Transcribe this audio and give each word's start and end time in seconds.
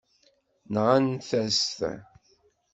Nɣant-as-t. 0.73 1.77